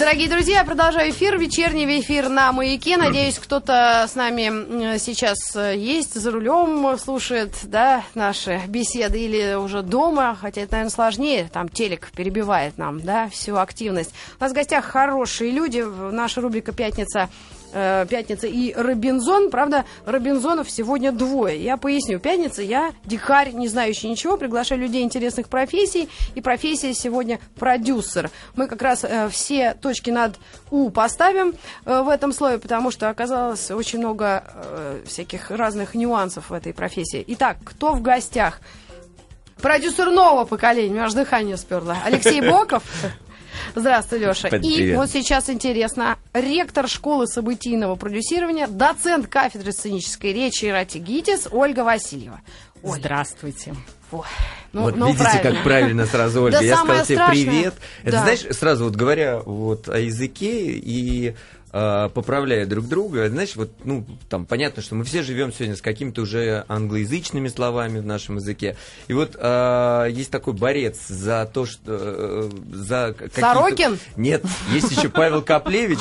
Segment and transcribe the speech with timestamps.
[0.00, 2.96] Дорогие друзья, продолжаю эфир, вечерний эфир на «Маяке».
[2.96, 9.82] Надеюсь, кто-то с нами сейчас э, есть, за рулем слушает, да, наши беседы или уже
[9.82, 14.14] дома, хотя это, наверное, сложнее, там телек перебивает нам, да, всю активность.
[14.38, 17.28] У нас в гостях хорошие люди, наша рубрика «Пятница»
[17.72, 19.50] э, Пятница и Робинзон.
[19.50, 21.62] Правда, Робинзонов сегодня двое.
[21.62, 22.18] Я поясню.
[22.18, 26.08] Пятница, я дикарь, не знающий ничего, приглашаю людей интересных профессий.
[26.34, 28.30] И профессия сегодня продюсер.
[28.56, 30.36] Мы как раз э, все точки над
[30.70, 36.50] «у» поставим э, в этом слове, потому что оказалось очень много э, всяких разных нюансов
[36.50, 37.24] в этой профессии.
[37.26, 38.60] Итак, кто в гостях?
[39.60, 41.96] Продюсер нового поколения, у меня аж дыхание сперло.
[42.04, 42.82] Алексей Боков.
[43.74, 44.48] Здравствуй, Леша.
[44.48, 51.80] И вот сейчас интересно, ректор школы событийного продюсирования, доцент кафедры сценической речи Ирати ГИТИС Ольга
[51.80, 52.40] Васильева.
[52.82, 52.98] Ой.
[52.98, 53.74] Здравствуйте.
[54.12, 54.24] Ой.
[54.72, 55.54] Ну, вот ну, видите, правильно.
[55.54, 56.58] как правильно сразу, Ольга.
[56.58, 57.74] Да Я сказал тебе привет.
[58.02, 58.22] Это, да.
[58.22, 61.34] знаешь, сразу вот говоря вот о языке и
[61.72, 65.82] э, поправляя друг друга, знаешь, вот, ну, там, понятно, что мы все живем сегодня с
[65.82, 68.76] какими-то уже англоязычными словами в нашем языке.
[69.08, 71.80] И вот э, есть такой борец за то, что...
[71.86, 73.98] Э, за Сорокин?
[74.16, 75.42] Нет, есть еще Павел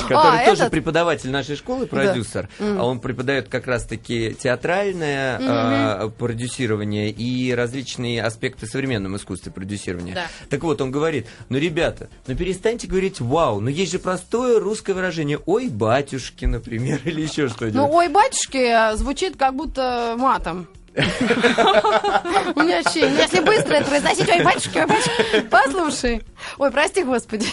[0.08, 0.72] который а, тоже этот?
[0.72, 2.50] преподаватель нашей школы, продюсер.
[2.60, 2.80] Да.
[2.80, 10.16] А он преподает как раз-таки театральное э, продюсирование и различные аспекты современного искусства продюсирования.
[10.16, 10.28] Да.
[10.50, 14.94] Так вот, он говорит, ну, ребята, ну перестаньте говорить «вау», ну есть же простое русское
[14.94, 17.76] выражение «ой, батюшки», например, или еще что-нибудь.
[17.76, 20.68] Ну, «ой, батюшки» звучит как будто матом.
[22.56, 26.22] У меня ощущение, если быстро это произносить, ой, батюшки, ой, батюшки, послушай.
[26.58, 27.48] Ой, прости, господи.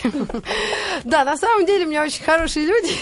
[1.05, 2.93] Да, на самом деле у меня очень хорошие люди.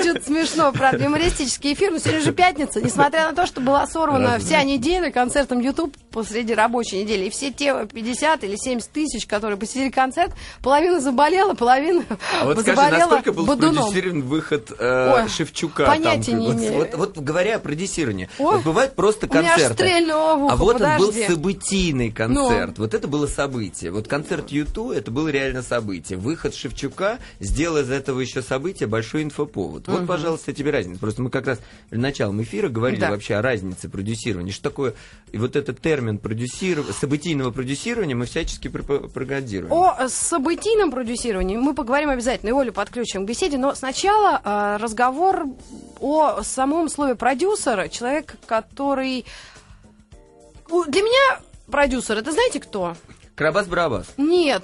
[0.00, 1.92] Что-то смешно, правда, юмористический эфир.
[1.92, 2.80] Но сегодня же пятница.
[2.80, 7.26] Несмотря на то, что была сорвана вся неделя концертом YouTube посреди рабочей недели.
[7.26, 12.04] И все те 50 или 70 тысяч, которые посетили концерт, половина заболела, половина
[12.40, 15.86] а вот заболела скажи, насколько был спродюсирован выход э, Ой, Шевчука?
[15.86, 16.74] Понятия там, не вот, имею.
[16.74, 19.84] Вот, вот говоря о продюсировании, вот бывает просто концерты.
[20.10, 21.04] а вот подожди.
[21.04, 22.74] он был событийный концерт.
[22.76, 22.84] Ну.
[22.84, 23.90] Вот это было событие.
[23.90, 26.18] Вот концерт Юту это было реально событие.
[26.18, 29.88] Выход Шевчука сделал из этого еще события большой инфоповод.
[29.88, 30.06] Вот, угу.
[30.06, 31.00] пожалуйста, тебе разница.
[31.00, 31.58] Просто мы как раз
[31.90, 33.10] началом эфира говорили да.
[33.10, 34.52] вообще о разнице продюсирования.
[34.52, 34.94] Что такое
[35.32, 36.86] и вот этот термин продюсиров...
[36.92, 39.72] событийного продюсирования мы всячески пропагандируем.
[39.72, 42.50] О событийном продюсировании мы поговорим обязательно.
[42.50, 43.58] И Олю подключим к беседе.
[43.58, 45.46] Но сначала э, разговор
[46.00, 47.88] о самом слове продюсер.
[47.88, 48.93] Человек, который...
[48.96, 49.22] Для
[51.02, 51.40] меня
[51.70, 52.96] продюсер, это знаете кто?
[53.36, 54.06] Крабас-Барабас.
[54.16, 54.62] Нет,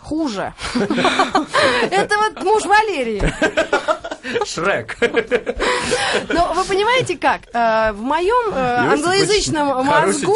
[0.00, 0.54] хуже.
[1.90, 3.22] Это вот муж Валерии.
[4.44, 4.96] Шрек.
[6.32, 7.42] Но вы понимаете как?
[7.52, 10.34] Э, в моем э, англоязычном мозгу,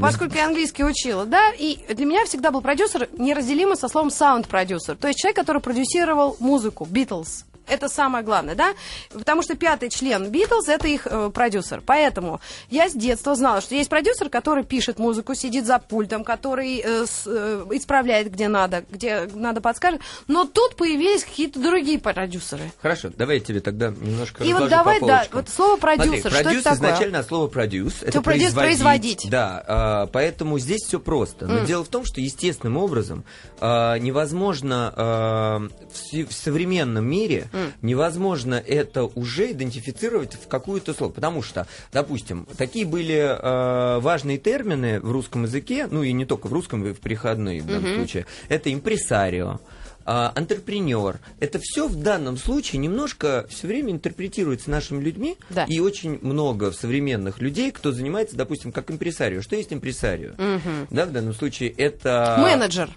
[0.00, 4.96] поскольку я английский учила, да, и для меня всегда был продюсер неразделимо со словом саунд-продюсер.
[4.96, 8.74] То есть человек, который продюсировал музыку, Битлз, это самое главное, да?
[9.12, 11.82] Потому что пятый член Битлз это их э, продюсер.
[11.84, 12.40] Поэтому
[12.70, 17.06] я с детства знала, что есть продюсер, который пишет музыку, сидит за пультом, который э,
[17.06, 20.00] с, э, исправляет где надо, где надо подскажет.
[20.28, 22.72] Но тут появились какие-то другие продюсеры.
[22.80, 26.42] Хорошо, давай я тебе тогда немножко И вот давай, да, вот слово продюсер, Смотри, что
[26.42, 26.90] продюс это такое?
[26.90, 28.78] изначально слово продюс, это продюс, производить.
[28.78, 29.30] производить.
[29.30, 31.46] Да, э, поэтому здесь все просто.
[31.46, 31.66] Но mm.
[31.66, 33.24] дело в том, что естественным образом
[33.60, 37.72] э, невозможно э, в, в современном мире mm.
[37.82, 41.12] невозможно можно это уже идентифицировать в какую-то слово.
[41.12, 46.48] Потому что, допустим, такие были э, важные термины в русском языке, ну и не только
[46.48, 48.26] в русском, и в переходной в данном случае.
[48.48, 49.60] Это импресарио,
[50.04, 51.18] антрепренер.
[51.40, 55.36] Это все в данном случае немножко все время интерпретируется нашими людьми.
[55.50, 55.64] Да.
[55.68, 59.40] И очень много современных людей, кто занимается, допустим, как импресарио.
[59.40, 60.32] Что есть импресарио?
[60.32, 60.88] Угу.
[60.90, 62.36] Да, в данном случае это...
[62.38, 62.90] Менеджер.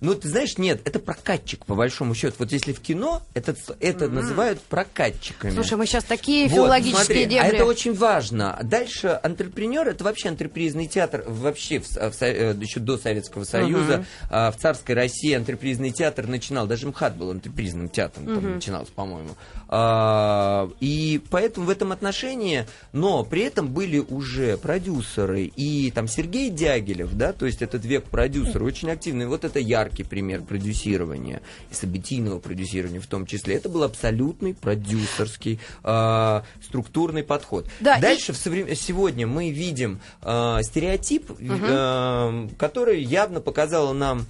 [0.00, 2.36] Ну, ты знаешь, нет, это прокатчик, по большому счету.
[2.38, 4.08] Вот если в кино, это, это mm-hmm.
[4.10, 5.52] называют прокатчиками.
[5.52, 7.38] Слушай, мы сейчас такие вот, филологические смотри, дебри.
[7.38, 8.58] А это очень важно.
[8.62, 14.52] Дальше антрепренер, это вообще антрепризный театр, вообще в, в, э, еще до Советского Союза, mm-hmm.
[14.52, 18.34] в царской России антрепризный театр начинал, даже МХАТ был антрепризным театром, mm-hmm.
[18.34, 19.36] там начинался, по-моему.
[19.68, 26.50] А, и поэтому в этом отношении, но при этом были уже продюсеры, и там Сергей
[26.50, 31.74] Дягилев, да, то есть этот век продюсера, очень активный, вот это яркий пример продюсирования, и
[31.74, 37.68] событийного продюсирования в том числе, это был абсолютный продюсерский э, структурный подход.
[37.80, 38.34] Да, Дальше и...
[38.34, 38.74] в соврем...
[38.76, 41.40] сегодня мы видим э, стереотип, угу.
[41.40, 44.26] э, который явно показал нам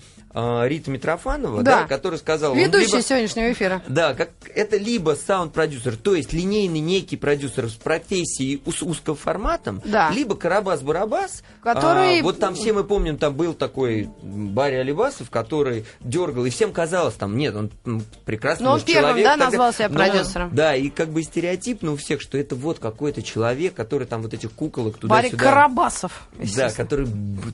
[0.67, 1.81] Рита Митрофанова, да.
[1.83, 1.87] Да.
[1.87, 2.53] которая сказала...
[2.53, 3.83] он Ведущий либо- сегодняшнего эфира.
[3.88, 9.81] Да, как это либо саунд-продюсер, то есть линейный некий продюсер с профессией ус- узким форматом,
[9.85, 10.11] Да.
[10.11, 11.43] либо Карабас-Барабас.
[11.62, 16.50] Который- а, вот там все мы помним, там был такой Барри Алибасов, который дергал, и
[16.50, 19.25] всем казалось, там, нет, он м, прекрасный Но он может, первым, человек.
[19.27, 20.55] да, так- назвал себя но- продюсером.
[20.55, 24.35] Да, и как бы стереотипно у всех, что это вот какой-то человек, который там вот
[24.35, 25.44] этих куколок Барри туда-сюда...
[25.44, 26.29] Карабасов.
[26.56, 27.09] Да, который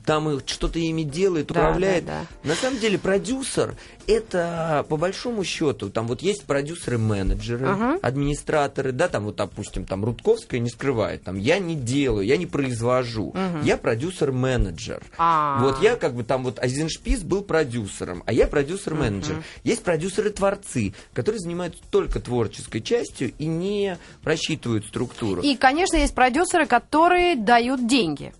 [0.05, 2.05] там что-то ими делает, Да, управляет.
[2.05, 3.75] да, На самом деле продюсер
[4.07, 7.99] это по большому счету, там вот есть продюсеры-менеджеры, Ага.
[8.01, 12.45] администраторы, да, там вот, допустим, там Рудковская не скрывает, там я не делаю, я не
[12.45, 13.33] произвожу,
[13.63, 15.03] я продюсер-менеджер.
[15.17, 15.59] А.
[15.61, 19.43] Вот я как бы там вот Айзеншпис был продюсером, а я продюсер-менеджер.
[19.63, 25.41] Есть продюсеры-творцы, которые занимаются только творческой частью и не просчитывают структуру.
[25.41, 28.33] И, конечно, есть продюсеры, которые дают деньги.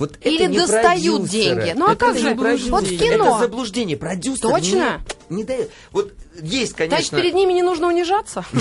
[0.00, 1.62] Вот Или это не достают продюсеры.
[1.62, 1.78] деньги.
[1.78, 2.34] Ну, а Это как же?
[2.70, 3.28] Вот в кино.
[3.28, 3.96] Это заблуждение.
[3.98, 5.02] Продюсер Точно?
[5.28, 5.70] не, не дает.
[5.92, 7.18] Вот есть, Значит, конечно...
[7.20, 8.44] перед ними не нужно унижаться?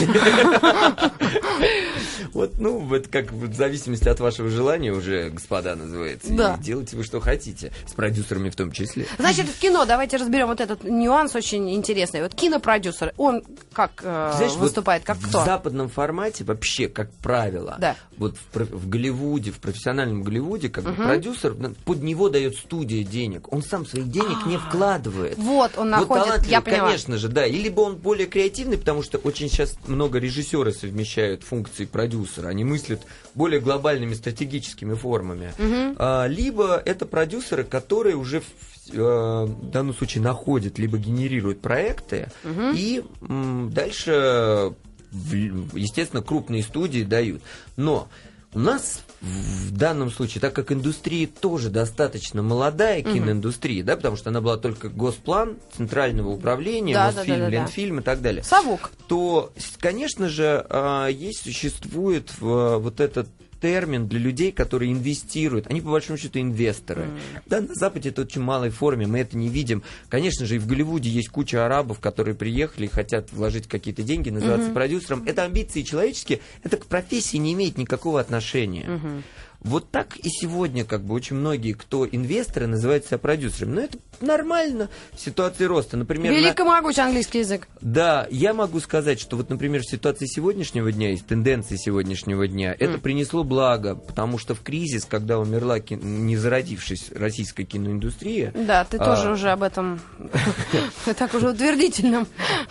[2.33, 6.31] Вот, ну, вот как в зависимости от вашего желания уже, господа, называется.
[6.31, 6.57] Да.
[6.59, 7.71] И делайте вы что хотите.
[7.87, 9.07] С продюсерами в том числе.
[9.17, 12.21] Значит, в кино, давайте разберем вот этот нюанс очень интересный.
[12.21, 13.43] Вот кинопродюсер, он
[13.73, 15.43] как э, Знаешь, вот выступает, как В кто?
[15.43, 17.95] западном формате вообще, как правило, Да.
[18.17, 23.03] вот в, в Голливуде, в профессиональном Голливуде, как бы продюсер, на- под него дает студия
[23.03, 23.51] денег.
[23.51, 25.37] Он сам своих денег не вкладывает.
[25.37, 25.41] А.
[25.41, 26.87] Вот он находит, талантливый, я поняла.
[26.89, 27.45] конечно же, да.
[27.45, 32.47] И либо он более креативный, потому что очень сейчас много режиссеры совмещают функции продюсера.
[32.47, 33.01] Они мыслят
[33.35, 35.53] более глобальными стратегическими формами.
[35.99, 38.45] А, либо это продюсеры, которые уже в,
[38.91, 42.29] э, в данном случае находят, либо генерируют проекты,
[42.75, 44.73] и м, дальше,
[45.11, 47.43] в- естественно, крупные студии дают.
[47.77, 48.09] Но
[48.53, 54.29] у нас в данном случае, так как индустрия тоже достаточно молодая, киноиндустрия, да, потому что
[54.29, 57.57] она была только госплан Центрального управления, Да, да, Мосфильм, да, да, да.
[57.57, 58.91] Ленфильм и так далее Совок.
[59.07, 63.27] то, конечно же, а, есть, существует вот этот
[63.61, 65.67] термин для людей, которые инвестируют.
[65.67, 67.07] Они, по большому счету, инвесторы.
[67.45, 69.83] Да, на Западе это очень малой форме, мы это не видим.
[70.09, 74.29] Конечно же, и в Голливуде есть куча арабов, которые приехали и хотят вложить какие-то деньги,
[74.29, 75.23] называться продюсером.
[75.25, 79.23] Это амбиции человеческие, это к профессии не имеет никакого отношения.
[79.61, 83.75] Вот так и сегодня, как бы, очень многие, кто инвесторы, называют себя продюсерами.
[83.75, 85.97] Но это нормально в ситуации роста.
[85.97, 87.67] Например, на- Великий могучий английский язык.
[87.81, 92.73] да, я могу сказать, что вот, например, в ситуации сегодняшнего дня, из тенденции сегодняшнего дня,
[92.77, 98.85] это принесло благо, потому что в кризис, когда умерла ки- не зародившись российская киноиндустрия, Да,
[98.85, 99.05] ты А.
[99.05, 99.99] тоже уже об этом
[101.17, 102.27] так уже утвердительном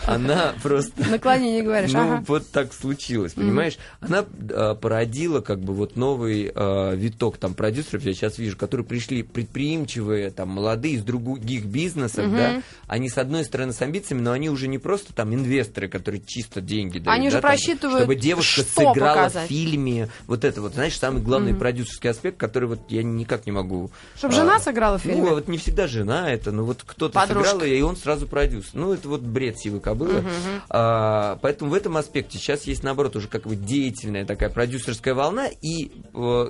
[0.06, 1.08] она просто...
[1.10, 1.92] наклонении говоришь.
[1.92, 3.78] Ну, вот так случилось, понимаешь?
[4.00, 8.86] Она а, породила как бы вот новый а, виток там продюсеров, я сейчас вижу, которые
[8.86, 14.32] пришли предприимчивые, там, молодые из других бизнесов, да, они с одной стороны с амбициями, но
[14.32, 18.00] они уже не просто там инвесторы, которые чисто деньги дают, Они да, же там, просчитывают,
[18.00, 19.46] чтобы девушка что сыграла показать.
[19.46, 23.52] в фильме, вот это вот, знаешь, самый главный продюсерский аспект, который вот я никак не
[23.52, 23.90] могу...
[24.16, 25.22] Чтоб а, жена сыграла в фильме?
[25.22, 28.70] Ну, вот не всегда жена это, но вот кто-то сыграл, и он сразу продюсер.
[28.74, 30.24] Ну, это вот бред сивы кобылы.
[30.68, 35.48] А, поэтому в этом аспекте сейчас есть, наоборот, уже как бы деятельная такая продюсерская волна
[35.48, 36.46] и э,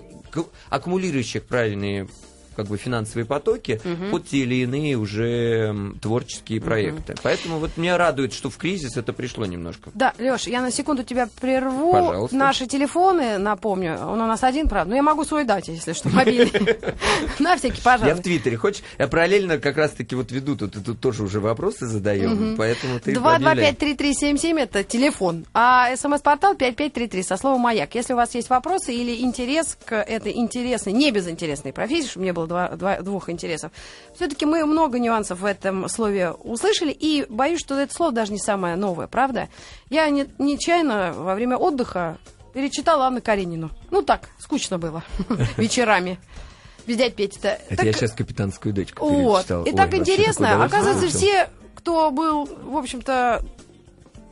[0.71, 2.09] аккумулирующих правильные
[2.59, 5.73] как бы финансовые потоки под те или иные уже
[6.03, 7.15] творческие проекты.
[7.23, 9.93] Поэтому вот меня радует, что в кризис это пришло немножко.
[9.95, 11.93] Да, Леш, я на секунду тебя прерву.
[11.93, 12.35] Пожалуйста.
[12.37, 16.09] Наши телефоны, напомню, он у нас один, правда, но я могу свой дать, если что,
[16.09, 16.51] мобильный.
[17.39, 18.23] На всякий, Я в пожалуйста.
[18.25, 18.83] Твиттере, хочешь?
[18.99, 23.15] Я параллельно как раз-таки вот веду, тут, и тут тоже уже вопросы задаем, поэтому ты
[23.15, 23.73] объявляй.
[23.73, 27.95] 225-3377 это телефон, а смс-портал 5533 со словом «Маяк».
[27.95, 32.33] Если у вас есть вопросы или интерес к этой интересной, не безинтересной профессии, чтобы не
[32.33, 33.71] было два- два- двух интересов,
[34.17, 38.39] все-таки мы много нюансов в этом слове услышали, и боюсь, что это слово даже не
[38.39, 39.49] самое новое, правда?
[39.91, 42.19] Я не- нечаянно во время отдыха
[42.55, 43.71] перечитала Анну Каренину.
[43.91, 45.05] Ну так, скучно было
[45.57, 46.19] вечерами.
[46.87, 47.49] Без дядь Пети-то.
[47.69, 49.37] Это Так- я сейчас капитанскую дочку вот.
[49.47, 49.65] перечитал.
[49.65, 53.45] И Ой, так интересно, оказывается, все, кто был, в общем-то,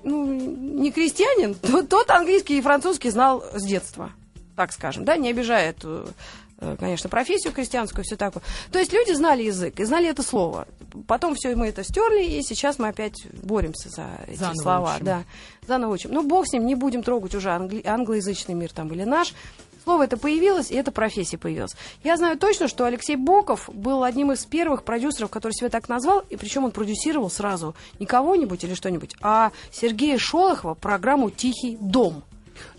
[0.05, 4.11] ну, не крестьянин, то- тот английский и французский знал с детства,
[4.57, 6.09] так скажем, да, не обижая эту,
[6.79, 8.43] конечно, профессию крестьянскую, все такое.
[8.73, 10.67] То есть люди знали язык и знали это слово.
[11.07, 14.95] Потом все мы это стерли, и сейчас мы опять боремся за эти Заново слова.
[14.95, 15.05] учим.
[15.05, 15.25] Да,
[15.67, 16.11] заново учим.
[16.13, 19.35] Ну, бог с ним, не будем трогать уже англи- англоязычный мир там или наш.
[19.85, 21.77] Слово это появилось, и эта профессия появилась.
[22.03, 26.25] Я знаю точно, что Алексей Боков был одним из первых продюсеров, который себя так назвал,
[26.29, 32.25] и причем он продюсировал сразу не кого-нибудь или что-нибудь, а Сергея Шолохова программу «Тихий дом».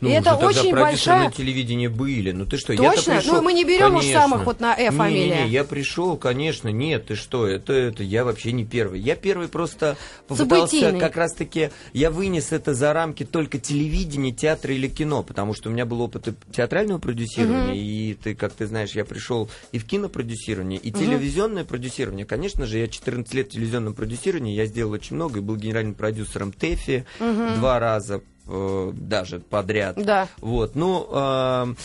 [0.02, 1.24] Ну, и это уже тогда очень продюсеры большая...
[1.26, 2.32] на телевидении были.
[2.32, 2.84] Ну ты что, Точно?
[2.84, 3.36] я-то пришел...
[3.36, 4.22] Ну, мы не берем уж Конечно.
[4.22, 5.36] самых вот на «э» Не, фамилия.
[5.38, 9.00] Не, не, я пришел, конечно, нет, ты что, это, это я вообще не первый.
[9.00, 11.00] Я первый просто попытался Событийный.
[11.00, 15.72] как раз-таки, я вынес это за рамки только телевидения, театра или кино, потому что у
[15.72, 20.80] меня был опыт театрального продюсирования, и ты, как ты знаешь, я пришел и в кинопродюсирование,
[20.80, 22.26] и телевизионное продюсирование.
[22.26, 25.96] Конечно же, я 14 лет в телевизионном продюсировании, я сделал очень много, и был генеральным
[25.96, 29.96] продюсером ТЭФИ два раза э, даже подряд.
[29.98, 30.28] Да.
[30.42, 31.76] Вот, ну,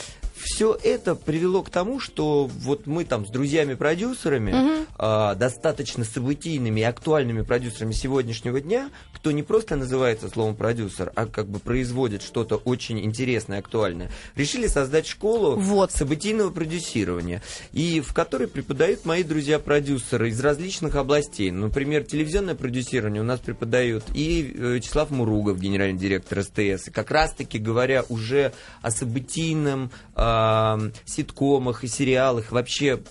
[0.43, 6.85] все это привело к тому, что вот мы там с друзьями-продюсерами, а, достаточно событийными и
[6.85, 12.57] актуальными продюсерами сегодняшнего дня, кто не просто называется словом продюсер, а как бы производит что-то
[12.57, 15.93] очень интересное, актуальное, решили создать школу Вот.
[15.93, 21.51] событийного продюсирования, и в которой преподают мои друзья-продюсеры из различных областей.
[21.51, 27.11] Например, телевизионное продюсирование у нас преподают и э, Вячеслав Муругов, генеральный директор СТС, и как
[27.11, 29.91] раз-таки говоря уже о событийном
[30.33, 33.03] а, ситкомах и сериалах, вообще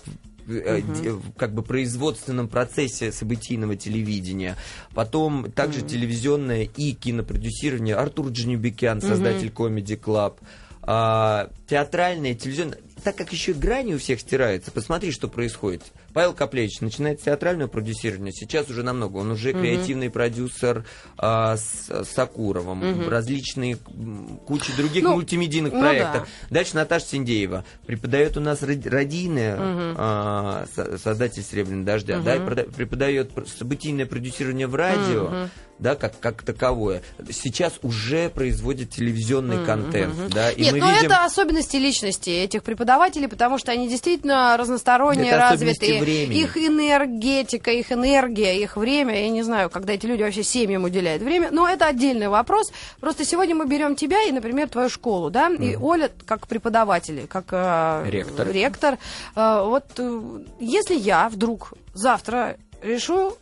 [0.48, 4.56] э, в как бы производственном процессе событийного телевидения.
[4.94, 7.94] Потом также телевизионное и кинопродюсирование.
[7.94, 10.34] Артур Джанюбекян, создатель Comedy Club.
[10.82, 12.78] А, театральное, телевизионное.
[13.04, 15.82] Так как еще грани у всех стираются, посмотри, что происходит.
[16.12, 19.16] Павел Коплевич начинает с театрального продюсирования, сейчас уже намного.
[19.16, 20.84] Он уже креативный продюсер
[21.18, 26.28] а, с, Сакуровым, различные м, куча других Ну, мультимедийных ну проектов.
[26.50, 26.54] да.
[26.54, 32.38] Дальше Наташа Синдеева преподает у нас Род- Родийная, а, со- создатель Серебряного дождя, да, и
[32.38, 35.48] прода- преподает пр- событийное продюсирование в радио,
[35.78, 37.02] да, как, как таковое.
[37.30, 41.06] Сейчас уже производит телевизионный контент, да, и Нет, мы но видим...
[41.06, 46.00] это особенности личности этих преподавателей, потому что они действительно разносторонне Это развиты.
[46.00, 46.40] времени.
[46.40, 51.22] Их энергетика, их энергия, их время, я не знаю, когда эти люди вообще семьям уделяют
[51.22, 52.72] время, но это отдельный вопрос.
[53.00, 57.46] Просто сегодня мы берем тебя и, например, твою школу, да, и Оля как преподаватель, как
[57.50, 58.50] э, Ректор.
[58.50, 58.98] ректор.
[59.34, 60.20] Э, вот э,
[60.60, 63.36] если я вдруг завтра решу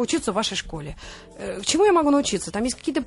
[0.00, 0.96] учиться в вашей школе,
[1.38, 2.50] э, чему я могу научиться?
[2.50, 3.04] Там есть какие-то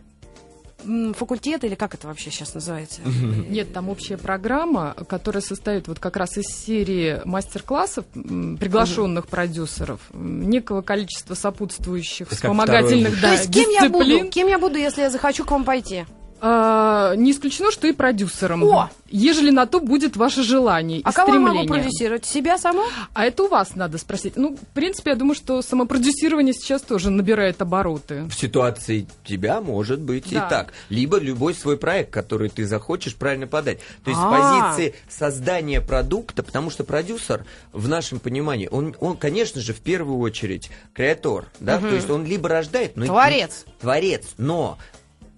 [0.86, 3.02] м, факультеты или как это вообще сейчас называется?
[3.04, 10.82] Нет, там общая программа, которая состоит вот как раз из серии мастер-классов приглашенных продюсеров, некого
[10.82, 14.06] количества сопутствующих вспомогательных да, То есть кем я буду?
[14.06, 14.30] дисциплин.
[14.30, 16.06] Кем я буду, если я захочу к вам пойти?
[16.42, 18.64] А, не исключено, что и продюсером.
[18.64, 18.90] О!
[19.12, 21.84] Ежели на то будет ваше желание А и кого я могу стремление.
[21.84, 22.26] продюсировать?
[22.26, 22.84] Себя саму?
[23.16, 24.34] А это у вас надо спросить.
[24.36, 28.26] Ну, в принципе, я думаю, что самопродюсирование сейчас тоже набирает обороты.
[28.26, 30.46] В ситуации тебя может быть Да.
[30.46, 30.74] и так.
[30.90, 33.80] Либо любой свой проект, который ты захочешь правильно подать.
[34.04, 34.30] То есть А.
[34.72, 39.80] с позиции создания продукта, потому что продюсер, в нашем понимании, он, он конечно же, в
[39.82, 41.48] первую очередь креатор.
[41.60, 41.80] Да?
[41.80, 42.96] То есть он либо рождает...
[42.96, 43.66] Но Творец.
[43.82, 44.78] Творец, но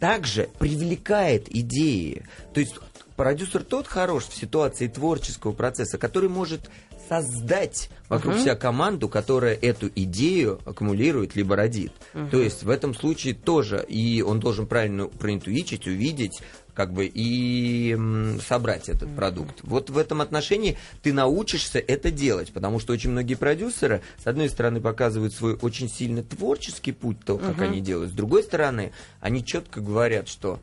[0.01, 2.25] также привлекает идеи.
[2.55, 2.75] То есть
[3.15, 6.71] продюсер тот хорош в ситуации творческого процесса, который может
[7.07, 11.91] создать вокруг себя команду, которая эту идею аккумулирует либо родит.
[12.31, 16.41] То есть в этом случае тоже и он должен правильно проинтуичить, увидеть,
[16.73, 17.97] как бы и
[18.47, 19.59] собрать этот продукт.
[19.63, 24.49] Вот в этом отношении ты научишься это делать, потому что очень многие продюсеры, с одной
[24.49, 29.43] стороны, показывают свой очень сильно творческий путь, то, как они делают, с другой стороны, они
[29.45, 30.59] четко говорят, что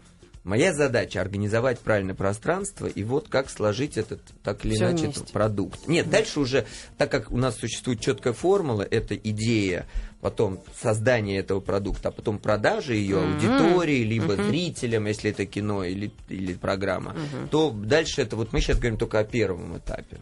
[0.49, 5.21] моя задача организовать правильное пространство и вот как сложить этот так или Всё иначе вместе.
[5.21, 5.87] этот продукт.
[5.87, 6.64] Нет, дальше уже,
[6.97, 9.87] так как у нас существует четкая формула, это идея,
[10.21, 16.11] потом создание этого продукта, а потом продажа ее аудитории, либо зрителям, если это кино или,
[16.28, 17.14] или программа,
[17.50, 20.17] то дальше это вот мы сейчас говорим только о первом этапе.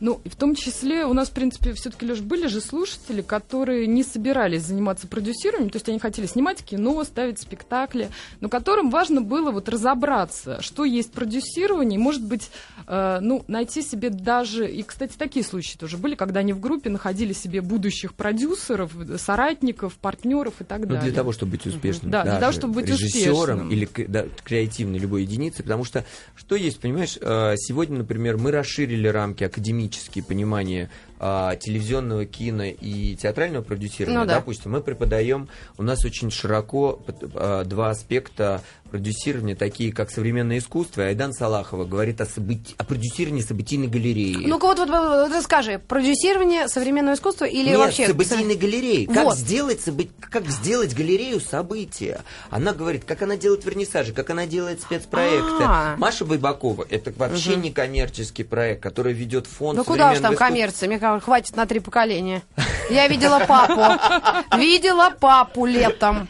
[0.00, 3.86] Ну, и в том числе у нас, в принципе, все-таки, Леш, были же слушатели, которые
[3.86, 8.08] не собирались заниматься продюсированием, то есть они хотели снимать кино, ставить спектакли,
[8.40, 12.50] но которым важно было вот разобраться, что есть продюсирование, и, может быть,
[12.86, 16.90] э, ну, найти себе даже, и, кстати, такие случаи тоже были, когда они в группе
[16.90, 21.02] находили себе будущих продюсеров, соратников, партнеров и так Ну, далее.
[21.02, 22.10] для того, чтобы быть успешным.
[22.10, 23.70] Да, для того, чтобы быть режиссером успешным.
[23.70, 26.04] или да, креативной любой единицей, потому что
[26.36, 29.44] что есть, понимаешь, э, сегодня, например, мы расширили рамки
[29.88, 30.90] академические понимания
[31.20, 34.20] а, телевизионного кино и театрального продюсирования.
[34.20, 34.36] Ну да.
[34.36, 37.00] Допустим, мы преподаем, у нас очень широко
[37.34, 42.84] а, два аспекта продюсирования, такие как современное искусство, и Айдан Салахова говорит о, событи- о
[42.84, 44.46] продюсировании событийной галереи.
[44.46, 48.06] Ну-ка вот, вот, вот, вот расскажи, продюсирование современного искусства или Нет, вообще...
[48.06, 49.06] событийной галереи.
[49.06, 49.36] Как, Вот.
[49.36, 52.22] сделать, собы- как сделать галерею события?
[52.50, 55.64] Она говорит, как она делает вернисажи, как она делает спецпроекты.
[55.64, 55.96] А.
[55.98, 60.88] Маша Байбакова, это вообще не коммерческий проект, который ведет фонд Ну куда уж там коммерция,
[60.88, 62.42] мне хватит на три поколения.
[62.90, 64.56] Я видела папу.
[64.56, 66.26] Видела папу летом.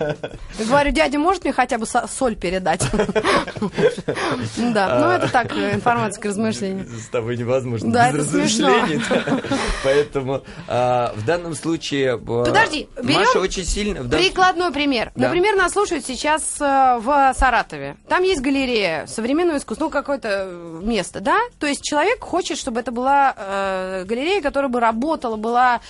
[0.59, 2.85] Говорю, дядя, может мне хотя бы соль передать?
[4.57, 6.87] Да, ну это так, информация к размышлению.
[6.87, 9.01] С тобой невозможно да, без размышлений.
[9.85, 12.15] Поэтому а, в данном случае...
[12.15, 14.05] А, Подожди, берем очень сильно...
[14.05, 15.13] Прикладной пример.
[15.15, 17.97] Например, нас слушают сейчас э, в Саратове.
[18.09, 20.51] Там есть галерея современного искусства, ну какое-то
[20.83, 21.39] место, да?
[21.59, 25.81] То есть человек хочет, чтобы это была э, галерея, которая бы работала, была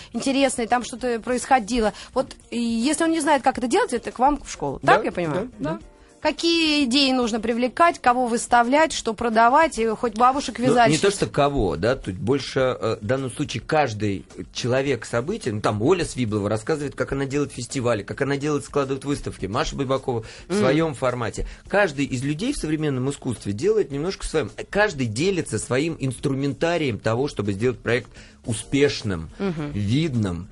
[0.58, 1.92] интересной, там что-то происходило.
[2.14, 4.78] Вот если он не знает, как это делать, это к вам в школу.
[4.82, 5.50] Да, так я понимаю?
[5.58, 5.72] Да.
[5.74, 5.78] да.
[6.20, 10.88] Какие идеи нужно привлекать, кого выставлять, что продавать, и хоть бабушек вязать?
[10.88, 15.52] Ну, не то, что кого, да, тут больше, э, в данном случае, каждый человек события,
[15.52, 19.76] ну, там Оля Свиблова рассказывает, как она делает фестивали, как она делает, складывает выставки, Маша
[19.76, 20.58] Байбакова в mm.
[20.58, 21.46] своем формате.
[21.68, 24.50] Каждый из людей в современном искусстве делает немножко своим.
[24.70, 28.10] Каждый делится своим инструментарием того, чтобы сделать проект
[28.44, 29.72] успешным, mm-hmm.
[29.72, 30.48] видным,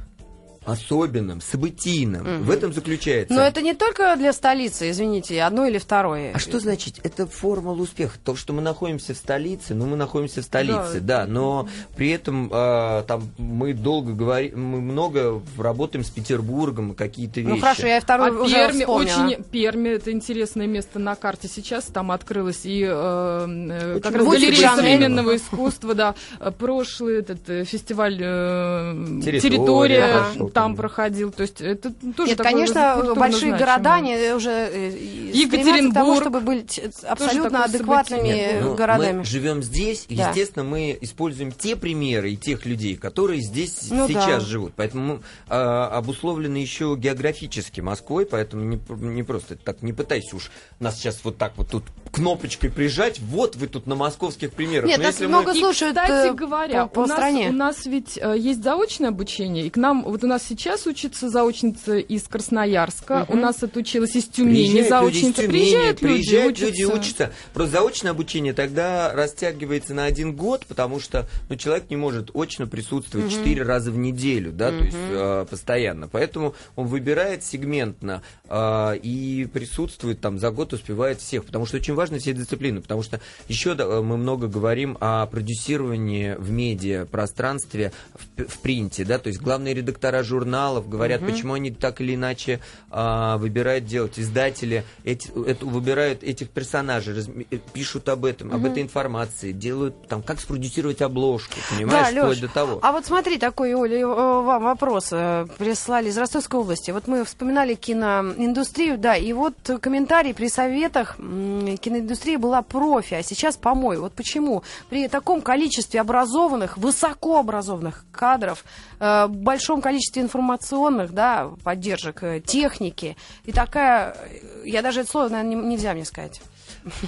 [0.67, 2.23] особенным, событийным.
[2.23, 2.45] Угу.
[2.45, 3.33] В этом заключается.
[3.33, 6.33] Но это не только для столицы, извините, одно или второе.
[6.35, 7.01] А что значит?
[7.03, 8.19] Это формула успеха.
[8.25, 12.11] То, что мы находимся в столице, ну, мы находимся в столице, да, да но при
[12.11, 17.55] этом э, там мы долго говорим, мы много работаем с Петербургом, какие-то ну, вещи.
[17.57, 19.27] Ну, хорошо, я вторую а уже Перми вспомнила.
[19.27, 24.27] очень, Перми это интересное место на карте сейчас, там открылось и э, э как раз
[24.27, 26.15] галерея современного искусства, да,
[26.59, 30.25] прошлый этот э, фестиваль э, территория, территория
[30.57, 31.33] там проходил.
[31.33, 33.59] То есть это тоже Нет, конечно, большие значимое.
[33.59, 39.19] города, они уже э, Екатеринбург, к тому, чтобы быть абсолютно адекватными Нет, ну, городами.
[39.19, 40.29] Мы живем здесь, да.
[40.29, 44.49] естественно, мы используем те примеры и тех людей, которые здесь ну, сейчас да.
[44.49, 44.73] живут.
[44.77, 50.51] Поэтому мы а, обусловлены еще географически Москвой, поэтому не, не просто так, не пытайся уж
[50.81, 54.89] нас сейчас вот так вот тут кнопочкой прижать, вот вы тут на московских примерах.
[54.89, 55.61] Нет, Но нас много мы...
[55.61, 57.49] слушают, и, кстати э, говоря, по, по у, нас, стране.
[57.49, 61.29] у нас ведь э, есть заочное обучение, и к нам, вот у нас сейчас учится
[61.31, 63.35] заочница из Красноярска, угу.
[63.35, 65.27] у нас отучилась из Тюмени приезжают заочница.
[65.27, 67.33] Люди из Тюмени, приезжают, приезжают люди, люди учатся.
[67.53, 72.67] Просто заочное обучение тогда растягивается на один год, потому что ну, человек не может очно
[72.67, 73.69] присутствовать четыре угу.
[73.69, 74.79] раза в неделю, да, угу.
[74.79, 76.09] то есть э, постоянно.
[76.09, 81.95] Поэтому он выбирает сегментно э, и присутствует там за год, успевает всех, потому что очень
[81.95, 87.93] важно все дисциплины, потому что еще да, мы много говорим о продюсировании в медиа пространстве,
[88.15, 91.31] в, в принте, да, то есть главные редактора журналов говорят, угу.
[91.31, 97.29] почему они так или иначе э, выбирают делать, издатели эти, это, выбирают этих персонажей, раз,
[97.29, 98.57] э, пишут об этом, угу.
[98.57, 102.79] об этой информации, делают там, как спродюсировать обложку, понимаешь, да, вплоть Леш, до того.
[102.83, 106.91] А вот смотри, такой, Оля, э, вам вопрос э, прислали из Ростовской области.
[106.91, 113.57] Вот мы вспоминали киноиндустрию, да, и вот комментарий при советах киноиндустрия была профи, а сейчас
[113.57, 113.99] помой.
[113.99, 118.65] Вот почему при таком количестве образованных, высокообразованных кадров,
[118.99, 124.17] большом количестве информационных, да, поддержек, техники и такая
[124.65, 126.41] я даже это слово, наверное, нельзя мне сказать.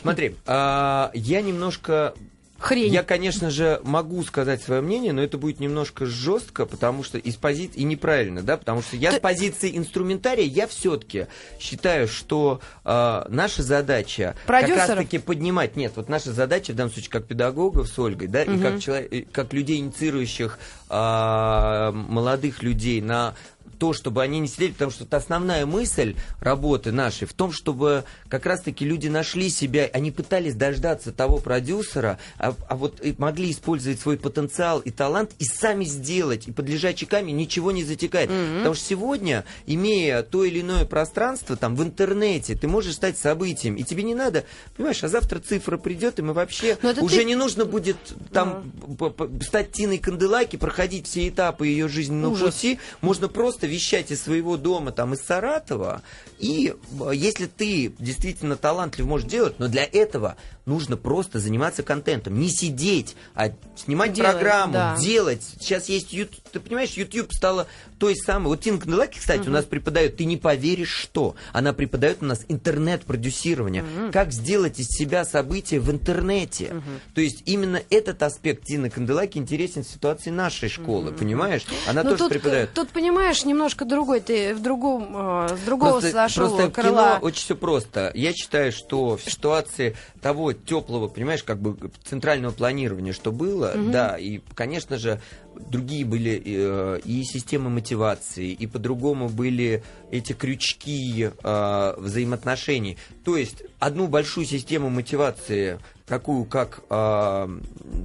[0.01, 2.15] Смотри, а, я немножко
[2.59, 2.93] Хрень.
[2.93, 7.37] Я, конечно же, могу сказать свое мнение, но это будет немножко жестко, потому что из
[7.37, 9.19] позиции и неправильно, да, потому что я Ты...
[9.19, 11.27] с позиции инструментария я все-таки
[11.61, 14.79] считаю, что э, наша задача Продюсеров?
[14.81, 18.43] как раз-таки поднимать, нет, вот наша задача в данном случае как педагогов с Ольгой, да,
[18.43, 18.53] угу.
[18.53, 20.59] и как человек, как людей инициирующих
[20.91, 23.35] э, молодых людей на
[23.79, 28.05] то, чтобы они не сидели, потому что это основная мысль работы нашей в том, чтобы
[28.29, 34.01] как раз-таки люди нашли себя, они пытались дождаться того продюсера, а, а вот могли использовать
[34.01, 38.31] свой потенциал и талант и сами сделать, и под лежачий камень ничего не затекает.
[38.31, 38.59] Mm-hmm.
[38.59, 43.77] Потому что сегодня, имея то или иное пространство там в интернете, ты можешь стать событием,
[43.77, 44.45] и тебе не надо,
[44.77, 47.25] понимаешь, а завтра цифра придет, и мы вообще уже ты...
[47.25, 47.97] не нужно будет
[48.33, 49.43] там mm-hmm.
[49.45, 52.55] стать Тиной Канделаки, проходить все этапы ее жизненного Ужас.
[52.55, 56.03] пути, можно просто вещать из своего дома, там, из Саратова,
[56.39, 60.37] и э, если ты действительно талантлив, можешь делать, но для этого
[60.69, 64.97] нужно просто заниматься контентом, не сидеть, а снимать делать, программу, да.
[64.99, 65.43] делать.
[65.59, 67.67] Сейчас есть YouTube, ты понимаешь, YouTube стало
[67.99, 68.49] той самой.
[68.49, 69.51] Вот Тинг Канделаки, кстати, угу.
[69.51, 71.35] у нас преподает, ты не поверишь, что.
[71.53, 73.83] Она преподает у нас интернет-продюсирование.
[73.83, 74.13] Угу.
[74.13, 76.67] Как сделать из себя события в интернете.
[76.67, 76.83] Угу.
[77.15, 81.19] То есть именно этот аспект Тины Канделаки интересен в ситуации нашей школы, угу.
[81.19, 81.65] понимаешь?
[81.89, 82.73] Она Но ну, тоже тут, преподает.
[82.75, 87.17] Тут, понимаешь, немножко другой, ты в другом, э, с другого просто, сошел просто крыла.
[87.17, 88.13] кино очень все просто.
[88.15, 93.91] Я считаю, что в ситуации того теплого, понимаешь, как бы центрального планирования, что было, угу.
[93.91, 95.21] да, и, конечно же,
[95.59, 102.97] другие были э, и системы мотивации, и по-другому были эти крючки э, взаимоотношений.
[103.25, 107.49] То есть одну большую систему мотивации такую, как э,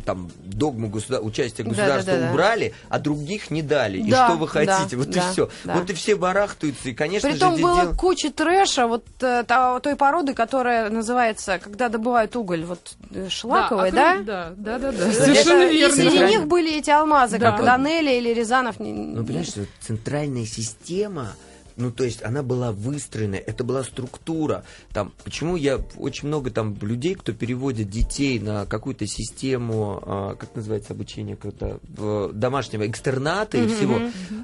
[0.05, 1.21] там догму государ...
[1.23, 2.33] участия государства Да-да-да-да.
[2.33, 3.99] убрали, а других не дали.
[3.99, 4.73] И Да, что вы хотите?
[4.91, 5.49] да, вот да, и все.
[5.63, 5.73] да.
[5.75, 9.45] Вот и все барахтаются, и, конечно Притом же, было дело- куча трэша, вот э,
[9.81, 12.95] той породы, которая называется, когда добывают уголь, вот
[13.29, 14.17] шлаковый, да?
[14.17, 15.07] Да, да, да, да.
[15.07, 15.95] Это- Совершенно И верно.
[15.95, 16.37] среди Правильно.
[16.39, 17.57] них были эти алмазы, Да.
[17.57, 18.79] как Данелли или Рязанов.
[18.79, 21.33] не- Ну, понимаешь, что центральная система,
[21.75, 24.63] ну, то есть она была выстроена, это была структура.
[24.93, 30.55] Там, почему я очень много там людей, кто переводит детей на какую-то систему, а, как
[30.55, 33.99] называется обучение, когда в домашнего экстерната и всего,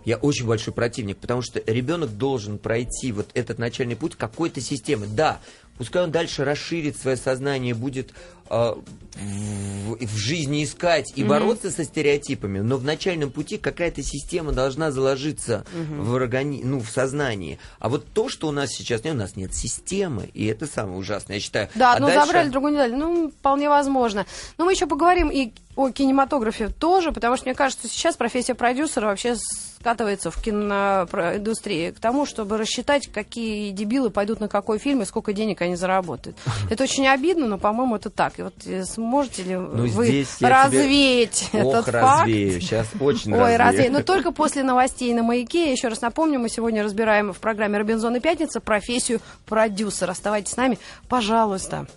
[0.05, 5.05] я очень большой противник, потому что ребенок должен пройти вот этот начальный путь какой-то системы.
[5.07, 5.39] Да,
[5.79, 8.13] пускай он дальше расширит свое сознание, будет
[8.49, 8.77] а,
[9.15, 14.91] в, в жизни искать и бороться со стереотипами, но в начальном пути какая-то система должна
[14.91, 16.61] заложиться в, органи...
[16.63, 17.59] ну, в сознании.
[17.79, 20.97] А вот то, что у нас сейчас нет, у нас нет системы, и это самое
[20.97, 21.69] ужасное, я считаю.
[21.75, 22.95] Да, А одну дальше- забрали, другую не дали.
[22.95, 24.25] Ну, вполне возможно.
[24.57, 29.05] Но мы еще поговорим и о кинематографе тоже, потому что мне кажется, сейчас профессия продюсера
[29.05, 29.35] вообще
[29.79, 35.31] скатывается в киноиндустрии к тому, чтобы рассчитать, какие дебилы пойдут на какой фильм и сколько
[35.31, 36.37] денег они заработают.
[36.69, 38.37] Это очень обидно, но, по-моему, это так.
[38.39, 41.61] И вот э, сможете ли Ну, вы развеять тебе...
[41.61, 42.21] этот Ох, факт?
[42.21, 43.57] развею, сейчас очень Ой, развею.
[43.59, 43.89] разве?
[43.89, 45.71] Но только после новостей на маяке.
[45.71, 50.11] Еще раз напомню, мы сегодня разбираем в программе Робинзон и Пятница профессию продюсера.
[50.11, 51.87] Оставайтесь с нами, пожалуйста.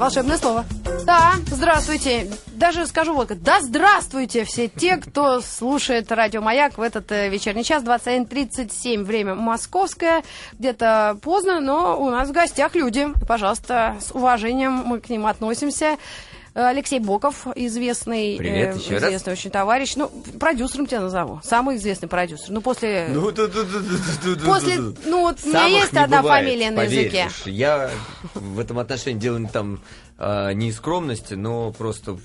[0.00, 0.64] Волшебное слово.
[1.04, 2.26] Да, здравствуйте.
[2.54, 3.28] Даже скажу вот.
[3.42, 7.84] Да, здравствуйте все те, кто слушает радио Маяк в этот э, вечерний час.
[7.84, 9.04] 21.37.
[9.04, 10.24] Время московское.
[10.58, 13.08] Где-то поздно, но у нас в гостях люди.
[13.28, 15.98] Пожалуйста, с уважением мы к ним относимся.
[16.54, 19.04] Э, Алексей Боков, известный, Привет, э, еще раз.
[19.04, 19.94] известный очень товарищ.
[19.96, 20.08] Ну,
[20.40, 21.40] продюсером тебя назову.
[21.44, 22.50] Самый известный продюсер.
[22.50, 23.06] Ну, после...
[23.12, 24.76] Ну, ду- ду- ду- после...
[25.04, 27.28] Ну, вот у меня есть одна бывает, фамилия на языке.
[27.44, 27.90] Я
[28.34, 29.80] в этом отношении делаю там
[30.18, 32.18] а, не из скромности, но просто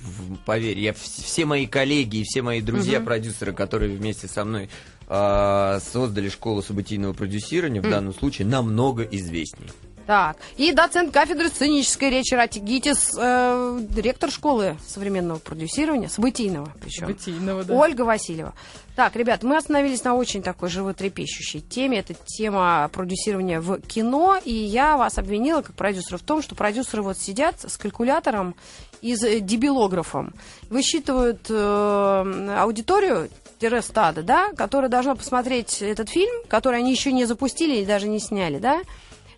[0.45, 4.69] поверь, я вс- все мои коллеги и все мои друзья-продюсеры, которые вместе со мной
[5.07, 9.69] а, создали школу событийного продюсирования, в данном случае намного известнее.
[10.05, 17.07] Так, и доцент кафедры сценической речи Рати Гитис, э, директор школы современного продюсирования, событийного причем.
[17.07, 17.73] Событийного, да.
[17.73, 18.53] Ольга Васильева.
[18.95, 21.99] Так, ребят, мы остановились на очень такой животрепещущей теме.
[21.99, 24.37] Это тема продюсирования в кино.
[24.45, 28.55] И я вас обвинила как продюсера в том, что продюсеры вот сидят с калькулятором
[29.01, 30.33] и с э, дебилографом.
[30.69, 37.25] Высчитывают э, аудиторию тире стада, да, которая должна посмотреть этот фильм, который они еще не
[37.25, 38.81] запустили или даже не сняли, да,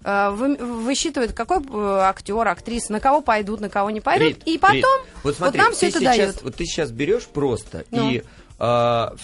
[0.04, 4.76] высчитывают, какой э, актер, актриса, на кого пойдут, на кого не пойдут, Рит, и потом
[4.78, 4.86] Рит,
[5.24, 6.44] вот, смотри, нам все это сейчас, дают.
[6.44, 8.10] Вот ты сейчас берешь просто Ну.
[8.12, 8.24] и
[8.60, 9.16] а,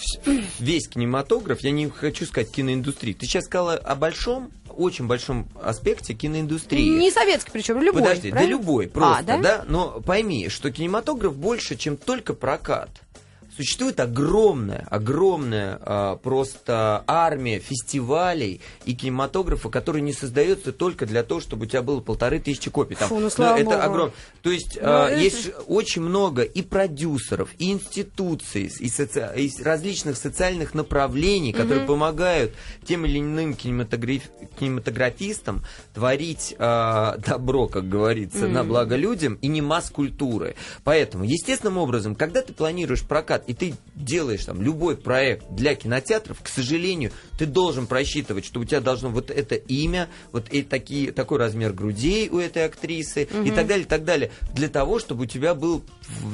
[0.60, 6.14] весь кинематограф, я не хочу сказать киноиндустрии, ты сейчас сказала о большом, очень большом аспекте
[6.14, 6.88] киноиндустрии.
[6.98, 8.02] Не советский, причем любой.
[8.02, 8.50] Подожди, да правильно?
[8.50, 9.38] любой, просто, А, да?
[9.38, 9.64] да?
[9.66, 12.90] Но пойми, что кинематограф больше, чем только прокат.
[13.56, 21.40] Существует огромная, огромная а, просто армия фестивалей и кинематографа, который не создается только для того,
[21.40, 22.96] чтобы у тебя было полторы тысячи копий.
[22.96, 23.76] Там, Фу, ну, слава это богу.
[23.78, 24.12] огромно.
[24.42, 29.62] То есть Ну, а, это- есть очень много и продюсеров, и институций, и, соци- и
[29.62, 32.52] различных социальных направлений, которые помогают
[32.84, 35.62] тем или иным кинематограф- кинематографистам
[35.94, 40.56] творить а, добро, как говорится, на благо людям и не масс-культуры.
[40.82, 46.42] Поэтому, естественным образом, когда ты планируешь прокат и ты делаешь там любой проект для кинотеатров,
[46.42, 51.12] к сожалению, ты должен просчитывать, что у тебя должно вот это имя, вот и такие,
[51.12, 55.24] такой размер грудей у этой актрисы и так далее, и так далее, для того, чтобы
[55.24, 55.84] у тебя был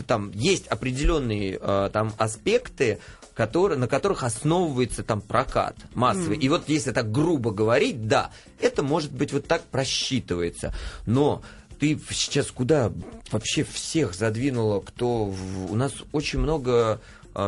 [0.06, 2.98] там есть определенные а, там аспекты,
[3.34, 6.36] которые, на которых основывается там прокат массовый.
[6.36, 10.74] И вот если так грубо говорить, да, это может быть вот так просчитывается.
[11.06, 11.42] Но
[11.80, 12.92] ты сейчас куда
[13.32, 15.24] вообще всех задвинула, кто...
[15.24, 17.00] в- У нас очень много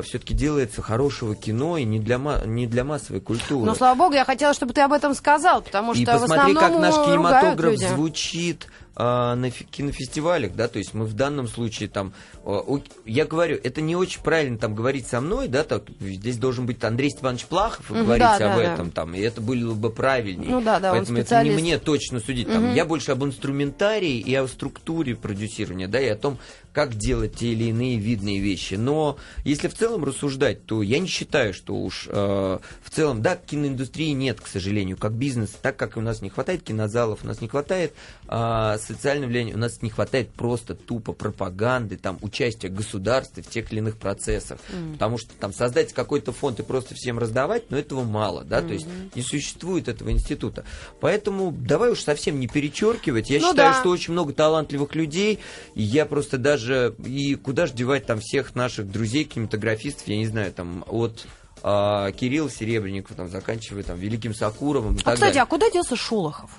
[0.05, 3.67] все-таки делается хорошего кино и не для, не для массовой культуры.
[3.67, 6.55] Но, слава богу, я хотела, чтобы ты об этом сказал, потому И что в посмотри,
[6.55, 11.89] основном как наш кинематограф звучит а, на кинофестивалях, да, то есть мы в данном случае
[11.89, 12.13] там,
[12.45, 12.63] а,
[13.07, 16.83] я говорю, это не очень правильно там говорить со мной, да, так, здесь должен быть
[16.85, 18.75] Андрей Степанович Плахов и говорить да, об да, да.
[18.75, 20.51] этом там, и это было бы правильнее.
[20.51, 24.35] Ну да, да, Поэтому это не мне точно судить, там, я больше об инструментарии и
[24.35, 26.39] о структуре продюсирования, да, и о том,
[26.73, 28.75] как делать те или иные видные вещи.
[28.75, 33.37] Но если в целом рассуждать, то я не считаю, что уж э, в целом, да,
[33.37, 37.41] киноиндустрии нет, к сожалению, как бизнес, так как у нас не хватает кинозалов, у нас
[37.41, 37.93] не хватает
[38.29, 43.73] э, социальное влияние, у нас не хватает просто тупо пропаганды, там, участия государства в тех
[43.73, 44.59] или иных процессах.
[44.71, 44.95] Mm.
[44.95, 48.67] Потому что там создать какой-то фонд и просто всем раздавать, но этого мало, да, mm-hmm.
[48.67, 50.65] то есть не существует этого института.
[51.01, 53.31] Поэтому давай уж совсем не перечеркивать.
[53.31, 53.81] Я ну, считаю, да.
[53.81, 55.39] что очень много талантливых людей,
[55.75, 60.27] и я просто даже, и куда же девать там всех наших друзей, кинематографистов, я не
[60.27, 61.27] знаю, там, от
[61.63, 64.95] а, Кирилл Серебренников, там, заканчивая там, Великим Сакуровым.
[64.95, 65.43] а, кстати, далее.
[65.43, 66.51] а куда делся Шолохов?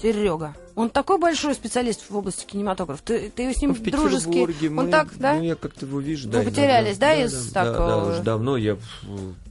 [0.00, 0.54] Серега.
[0.76, 3.02] Он такой большой специалист в области кинематографа.
[3.02, 4.68] Ты, ты с ним в дружески.
[4.68, 5.34] Мы, он так, да?
[5.34, 6.38] Ну, я как-то его вижу, да.
[6.38, 7.88] Вы потерялись, да, да, из да, такого?
[7.88, 8.78] Да, да, уже давно, я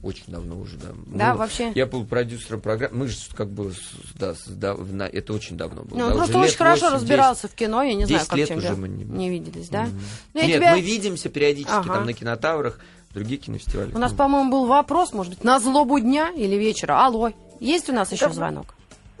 [0.02, 0.88] очень давно уже, да.
[1.06, 1.72] Да, ну, вообще?
[1.74, 2.96] Я был продюсером программы.
[2.98, 3.72] Мы же как бы,
[4.18, 4.76] да, да
[5.12, 5.98] это очень давно было.
[5.98, 8.48] Ну, да, просто очень хорошо 8, разбирался 10, в кино, я не знаю, как лет
[8.48, 9.84] чем уже мы не, не виделись, да?
[9.84, 10.00] Mm-hmm.
[10.34, 10.74] Ну, Нет, тебя...
[10.74, 11.94] мы видимся периодически ага.
[11.94, 12.80] там на кинотаврах,
[13.14, 13.92] другие кинофестивали.
[13.94, 17.04] У нас, по-моему, был вопрос, может быть, на злобу дня или вечера.
[17.04, 18.74] Алло, есть у нас еще звонок?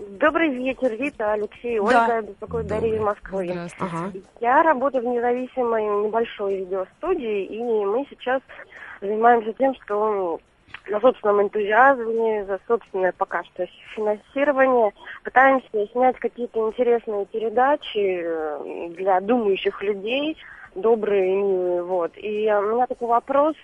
[0.08, 2.22] Добрый вечер, Рита, Алексей, Ольга, да.
[2.22, 3.50] беспокоит Дарья из Москвы.
[3.78, 4.12] Ага.
[4.40, 8.40] Я работаю в независимой небольшой видеостудии, и мы сейчас
[9.00, 10.40] занимаемся тем, что
[10.88, 19.20] на собственном энтузиазме, за собственное пока что финансирование пытаемся снять какие-то интересные передачи э, для
[19.20, 20.36] думающих людей,
[20.74, 22.12] добрые, милые, вот.
[22.16, 23.56] И у меня такой вопрос,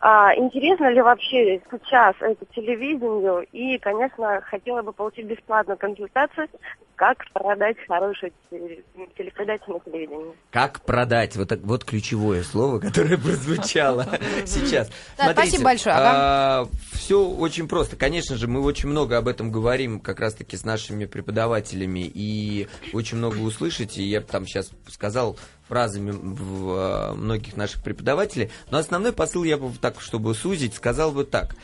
[0.00, 3.44] а, интересно ли вообще сейчас это телевидение?
[3.52, 6.48] И, конечно, хотела бы получить бесплатную консультацию,
[6.96, 10.34] как продать хорошую телепередачу на телевидении.
[10.50, 11.36] Как продать?
[11.36, 14.06] Вот, вот ключевое слово, которое прозвучало
[14.46, 14.90] сейчас.
[15.16, 15.94] Спасибо большое.
[15.98, 17.96] А, Все очень просто.
[17.96, 23.18] Конечно же, мы очень много об этом говорим как раз-таки с нашими преподавателями, и очень
[23.18, 24.02] много услышите.
[24.02, 25.36] Я там сейчас сказал
[25.70, 28.50] фразами в, э, многих наших преподавателей.
[28.72, 31.54] Но основной посыл я бы так, чтобы сузить, сказал бы так.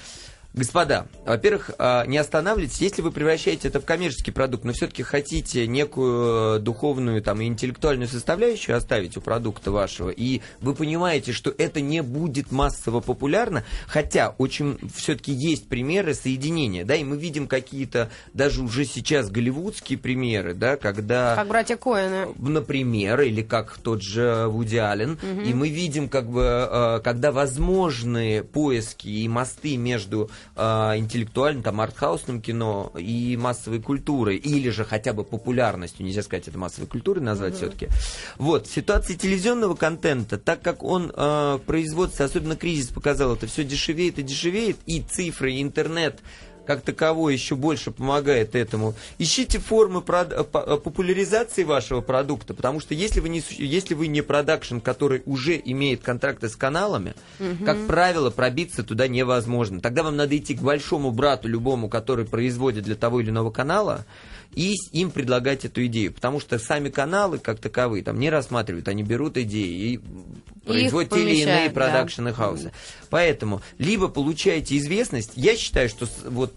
[0.56, 5.66] Господа, во-первых, а, не останавливайтесь, если вы превращаете это в коммерческий продукт, но все-таки хотите
[5.66, 11.82] некую духовную там, и интеллектуальную составляющую оставить у продукта вашего, и вы понимаете, что это
[11.82, 18.10] не будет массово популярно, хотя очень все-таки есть примеры соединения, да, и мы видим какие-то
[18.32, 21.34] даже уже сейчас голливудские примеры, да, когда...
[21.34, 22.28] Как братья Коэны.
[22.38, 25.40] Например, или как тот же Вуди Аллен, угу.
[25.42, 31.80] и мы видим, как бы, а, когда возможны поиски и мосты между э, интеллектуальным, там,
[31.80, 37.22] артхаусным кино и массовой культурой, или же хотя бы популярностью, нельзя сказать это массовой культурой
[37.22, 37.56] назвать mm-hmm.
[37.56, 37.88] все-таки.
[38.38, 44.18] Вот, ситуация телевизионного контента, так как он э, производится, особенно кризис показал, это все дешевеет
[44.18, 46.20] и дешевеет, и цифры, и интернет
[46.66, 48.94] как таковой еще больше помогает этому.
[49.18, 50.02] Ищите формы.
[50.06, 55.22] Э, э, популяризации вашего продукта, потому что если вы не, если вы не продакшн, который
[55.26, 57.64] уже имеет контракты с каналами, угу.
[57.64, 59.80] как правило, пробиться туда невозможно.
[59.80, 64.04] Тогда вам надо идти к большому брату любому, который производит для того или иного канала,
[64.54, 66.12] и им предлагать эту идею.
[66.12, 70.00] Потому что сами каналы, как таковые, там не рассматривают, они берут идеи и
[70.64, 72.36] производят те или иные продакшены да.
[72.36, 72.72] хауса.
[73.10, 76.52] Поэтому либо получаете известность, я считаю, что вот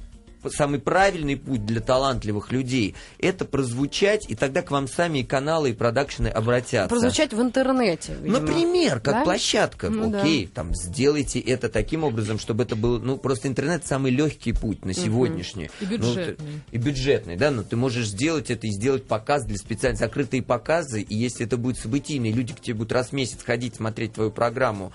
[0.48, 5.72] самый правильный путь для талантливых людей это прозвучать, и тогда к вам сами и каналы,
[5.72, 6.90] и продакшены обратятся.
[6.90, 8.16] Прозвучать в интернете.
[8.22, 8.40] Видимо.
[8.40, 9.24] Например, как да?
[9.24, 9.90] площадка.
[9.90, 10.52] Ну, Окей, да.
[10.56, 14.94] там сделайте это таким образом, чтобы это был, ну, просто интернет самый легкий путь на
[14.94, 15.70] сегодняшний.
[15.82, 16.36] И бюджетный.
[16.40, 20.42] Ну, и бюджетный, да, но ты можешь сделать это и сделать показ для специально закрытые
[20.42, 24.14] показы, и если это будет событийный, люди к тебе будут раз в месяц ходить, смотреть
[24.14, 24.92] твою программу,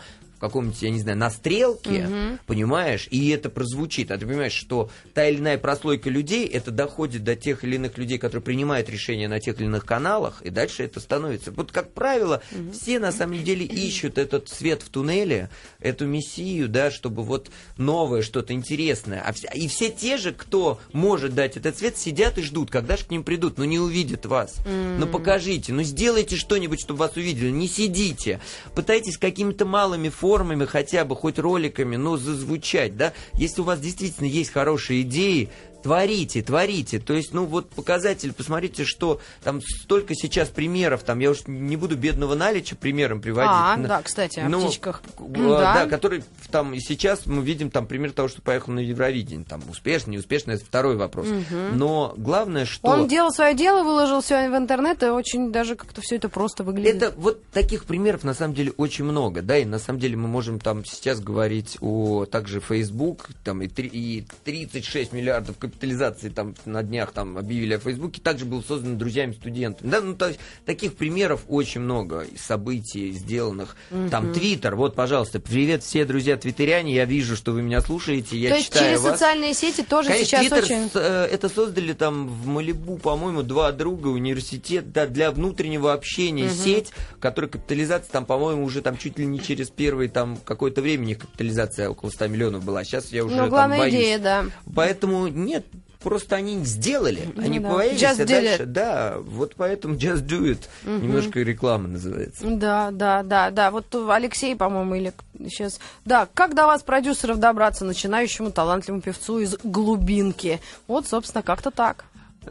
[0.48, 2.38] каком-нибудь, я не знаю, на стрелке, угу.
[2.46, 4.10] понимаешь, и это прозвучит.
[4.10, 7.98] А ты понимаешь, что та или иная прослойка людей, это доходит до тех или иных
[7.98, 11.52] людей, которые принимают решения на тех или иных каналах, и дальше это становится.
[11.52, 12.72] Вот, как правило, угу.
[12.72, 18.22] все на самом деле ищут этот свет в туннеле, эту мессию, да, чтобы вот новое,
[18.22, 19.22] что-то интересное.
[19.24, 22.96] А все, и все те же, кто может дать этот свет, сидят и ждут, когда
[22.96, 24.56] же к ним придут, но не увидят вас.
[24.66, 24.98] Mm.
[24.98, 28.40] Ну покажите, ну сделайте что-нибудь, чтобы вас увидели, не сидите.
[28.74, 33.12] Пытайтесь какими-то малыми формами формами хотя бы, хоть роликами, но зазвучать, да.
[33.34, 35.48] Если у вас действительно есть хорошие идеи,
[35.84, 36.98] творите, творите.
[36.98, 41.76] То есть, ну вот показатель, посмотрите, что там столько сейчас примеров, там я уж не
[41.76, 43.50] буду бедного наличия примером приводить.
[43.52, 45.02] А, да, кстати, о ну, птичках.
[45.18, 45.74] Да.
[45.74, 49.44] да, который там сейчас мы видим там пример того, что поехал на Евровидение.
[49.44, 51.26] Там успешно, неуспешно, это второй вопрос.
[51.26, 51.74] Угу.
[51.74, 52.88] Но главное, что...
[52.88, 56.64] Он делал свое дело, выложил все в интернет, и очень даже как-то все это просто
[56.64, 57.02] выглядит.
[57.02, 60.28] Это вот таких примеров на самом деле очень много, да, и на самом деле мы
[60.28, 66.28] можем там сейчас говорить о также Facebook, там и, 3, и 36 миллиардов капиталов капитализации
[66.28, 69.88] там на днях там объявили о Фейсбуке, также был создан друзьями студентов.
[69.88, 73.76] Да, ну, то есть, таких примеров очень много, событий сделанных.
[73.90, 74.10] Mm-hmm.
[74.10, 78.54] Там Твиттер, вот, пожалуйста, привет все друзья твиттеряне, я вижу, что вы меня слушаете, я
[78.54, 79.12] то читаю через вас.
[79.14, 80.90] социальные сети тоже Конечно, сейчас Twitter очень...
[80.94, 86.54] Э, это создали там в Малибу, по-моему, два друга, университет, да, для внутреннего общения, угу.
[86.54, 91.14] сеть, которая капитализация там, по-моему, уже там чуть ли не через первый там какое-то время
[91.14, 92.84] капитализация около 100 миллионов была.
[92.84, 93.94] Сейчас я уже ну, там главная боюсь.
[93.94, 94.44] идея, да.
[94.74, 95.63] Поэтому нет,
[96.04, 97.70] просто они сделали, Ну они да.
[97.70, 102.44] повалились, Just а дальше, да, вот поэтому just do it, немножко реклама называется.
[102.46, 103.70] Да, да, да, да.
[103.70, 105.12] Вот Алексей, по-моему, или
[105.48, 105.80] сейчас.
[106.04, 110.60] Да, как до вас, продюсеров, добраться начинающему талантливому певцу из глубинки?
[110.86, 112.04] Вот, собственно, как-то так.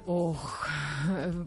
[0.06, 0.68] Ох,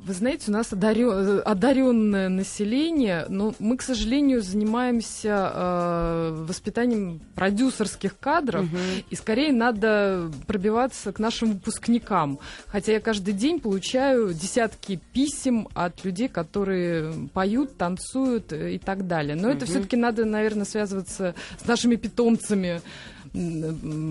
[0.04, 8.18] вы знаете, у нас одарен, одаренное население, но мы, к сожалению, занимаемся э, воспитанием продюсерских
[8.18, 8.66] кадров,
[9.08, 12.38] и скорее надо пробиваться к нашим выпускникам.
[12.66, 19.36] Хотя я каждый день получаю десятки писем от людей, которые поют, танцуют и так далее.
[19.36, 22.80] Но это все-таки надо, наверное, связываться с нашими питомцами.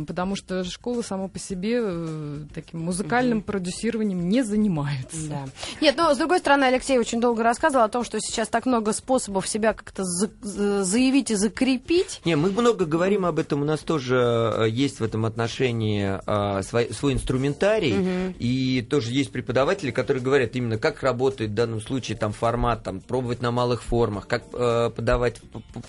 [0.08, 5.18] Потому что школа сама по себе э, таким музыкальным продюсированием не занимается.
[5.30, 5.46] Да.
[5.82, 8.94] Нет, но с другой стороны, Алексей очень долго рассказывал о том, что сейчас так много
[8.94, 12.22] способов себя как-то за- за- заявить и закрепить.
[12.26, 14.16] Не, мы много говорим об этом, у нас тоже
[14.58, 20.56] э, есть в этом отношении э, свой, свой инструментарий, и тоже есть преподаватели, которые говорят
[20.56, 24.90] именно, как работает в данном случае там формат, там, пробовать на малых формах, как э,
[24.96, 25.42] подавать.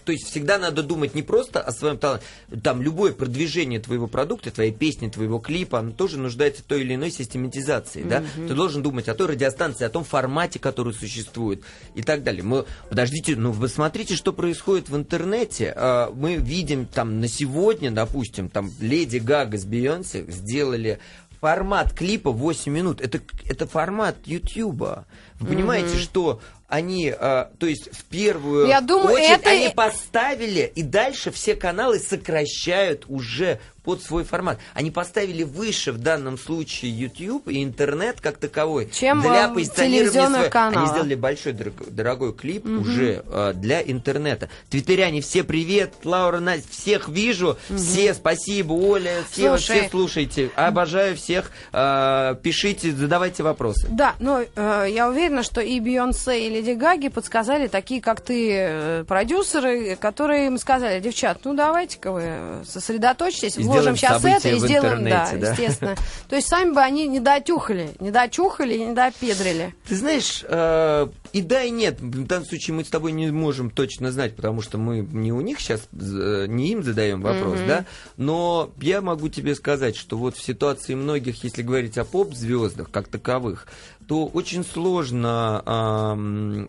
[0.05, 2.25] То есть всегда надо думать не просто о своем таланте,
[2.63, 6.95] там любое продвижение твоего продукта, твоей песни, твоего клипа, оно тоже нуждается в той или
[6.95, 8.23] иной систематизации, да?
[8.47, 11.65] Ты должен думать о той радиостанции, о том формате, который существует
[11.97, 12.45] и так далее.
[12.45, 15.73] Мы, подождите, ну вы смотрите, что происходит в интернете.
[15.77, 21.01] А, Мы видим там на сегодня, допустим, там Леди Гага с Бейонсе сделали
[21.41, 23.01] формат клипа 8 минут.
[23.01, 25.05] Это, это формат Ютьюба.
[25.41, 30.71] Вы понимаете, что они, а, то есть в первую Я думаю, очередь это- они поставили,
[30.75, 34.59] и дальше все каналы сокращают уже под свой формат.
[34.75, 40.29] Они поставили выше в данном случае YouTube и интернет как таковой Чем, для э, позиционирования
[40.29, 40.51] своего.
[40.51, 40.81] канала.
[40.83, 44.49] Они сделали большой дорог- дорогой клип уже э, для интернета.
[44.71, 49.81] Твиттеряне, все привет, Лаура, Настя, всех вижу, все спасибо, Оля, все, Слушай.
[49.83, 53.87] все слушайте, обожаю всех, э, пишите, задавайте вопросы.
[53.89, 58.51] Да, но э, я уверена, что и Бейонсе, и Леди Гаги подсказали такие, как ты,
[58.53, 64.59] э, продюсеры, которые им сказали, девчат, ну давайте-ка вы сосредоточьтесь, И сделаем сейчас это и
[64.59, 65.51] сделаем, да, да.
[65.51, 65.97] естественно.
[66.29, 69.75] То есть сами бы они не дотюхали, не дочухали, не допедрили.
[69.89, 72.01] Ты знаешь, э, и да, и нет.
[72.01, 75.41] В данном случае мы с тобой не можем точно знать, потому что мы не у
[75.41, 77.85] них сейчас, э, не им задаем вопрос, да.
[78.17, 83.09] Но я могу тебе сказать, что вот в ситуации многих, если говорить о поп-звездах как
[83.09, 83.67] таковых,
[84.07, 85.63] то очень сложно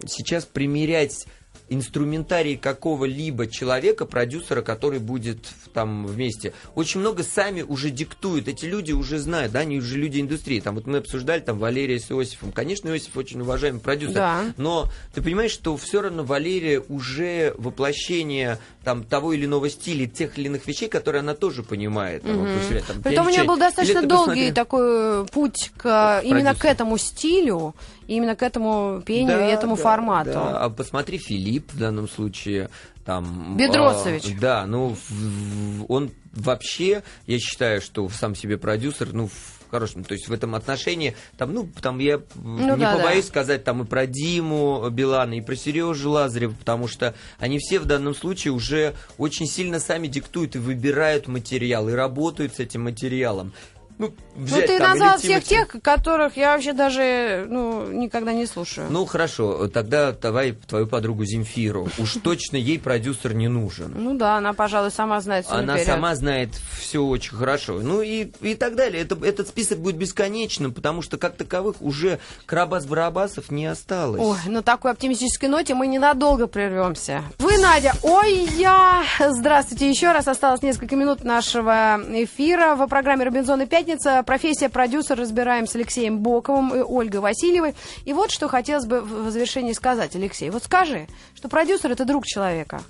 [0.07, 1.25] сейчас примерять
[1.69, 5.39] инструментарий какого-либо человека, продюсера, который будет
[5.73, 6.53] там вместе.
[6.75, 8.47] Очень много сами уже диктуют.
[8.47, 10.59] Эти люди уже знают, да, они уже люди индустрии.
[10.59, 12.51] Там вот мы обсуждали там Валерия с Иосифом.
[12.51, 14.15] Конечно, Иосиф очень уважаемый продюсер.
[14.15, 14.53] Да.
[14.57, 20.37] Но ты понимаешь, что все равно Валерия уже воплощение там того или иного стиля, тех
[20.39, 22.23] или иных вещей, которые она тоже понимает.
[22.23, 22.47] Там,
[22.87, 24.51] там, Притом у «Я нее был достаточно долгий посмотри».
[24.53, 27.75] такой путь к, именно к этому стилю,
[28.07, 30.31] именно к этому пению Да, и этому да, формату.
[30.31, 30.57] да.
[30.61, 32.69] А посмотри, Филипп в данном случае
[33.05, 33.57] там.
[33.57, 34.23] Бедросович.
[34.37, 39.56] а, да, ну в- в- он вообще, я считаю, что сам себе продюсер, ну в
[39.69, 43.29] хорошем, то есть в этом отношении, там, ну, там я Ну не да, побоюсь да.
[43.29, 47.85] сказать там и про Диму Билана, и про Сережу Лазарева, потому что они все в
[47.85, 53.53] данном случае уже очень сильно сами диктуют и выбирают материал, и работают с этим материалом.
[53.97, 58.45] Ну, Ну, взять ты там назвал всех тех, которых я вообще даже ну, никогда не
[58.45, 58.87] слушаю.
[58.89, 61.89] ну хорошо, тогда давай твою подругу Земфиру.
[61.97, 63.93] Уж точно ей продюсер не нужен.
[63.95, 65.87] Ну да, она, пожалуй, сама знает все Она наперед.
[65.87, 67.79] сама знает все очень хорошо.
[67.81, 69.01] Ну и, и так далее.
[69.01, 74.21] Это, этот список будет бесконечным, потому что как таковых уже Карабас-Барабасов не осталось.
[74.21, 77.23] Ой, на такой оптимистической ноте мы ненадолго прервемся.
[77.39, 79.03] Вы, Надя, ой, я.
[79.19, 80.27] Здравствуйте еще раз.
[80.27, 84.21] Осталось несколько минут нашего эфира в программе «Робинзон и пятница».
[84.23, 87.73] Профессия продюсер разбираем с Алексеем Боковым и Ольгой Васильевой.
[88.05, 90.49] И вот что хотелось бы в завершении сказать, Алексей.
[90.49, 92.81] Вот скажи, что продюсер– это друг человека.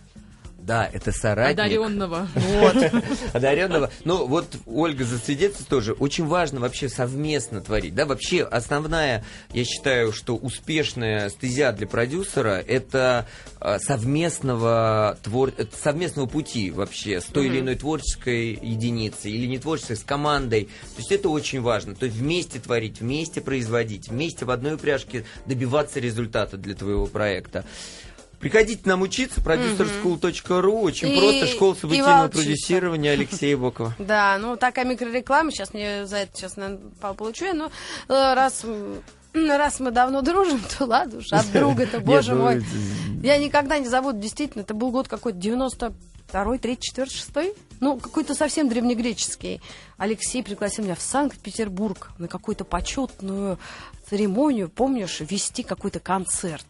[0.67, 1.57] Да, это соратник.
[1.57, 2.27] Одаренного.
[2.35, 2.75] Вот.
[3.33, 3.89] Одаренного.
[4.03, 5.93] Ну, вот Ольга засвидетельствует тоже.
[5.93, 7.95] Очень важно вообще совместно творить.
[7.95, 13.27] Да, вообще основная, я считаю, что успешная стезя для продюсера это
[13.61, 15.53] а, совместного, твор...
[15.81, 20.65] совместного пути вообще с той или иной творческой единицей или не творческой, с командой.
[20.65, 21.95] То есть это очень важно.
[21.95, 27.63] То есть вместе творить, вместе производить, вместе в одной упряжке добиваться результата для твоего проекта.
[28.39, 33.95] Приходите нам учиться, продюсерскул.ру, очень и, просто, школа событийного продюсирования Алексея Бокова.
[33.99, 37.71] Да, ну такая микрореклама, сейчас мне за это сейчас, наверное, получу, но
[38.07, 38.63] э, раз
[39.33, 42.65] раз мы давно дружим, то ладно уж, от друга-то, боже ну, мой.
[43.21, 47.29] Я никогда не забуду, действительно, это был год какой-то 92-й, 3 4 6
[47.79, 49.61] ну, какой-то совсем древнегреческий.
[49.97, 53.59] Алексей пригласил меня в Санкт-Петербург на какую-то почетную
[54.09, 56.65] церемонию, помнишь, вести какой-то концерт.